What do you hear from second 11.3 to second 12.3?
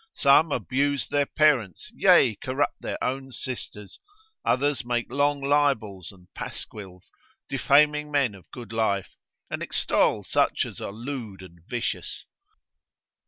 and vicious.